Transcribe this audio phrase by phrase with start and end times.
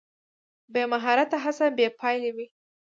[0.73, 2.45] بې مهارته هڅه بې پایلې وي.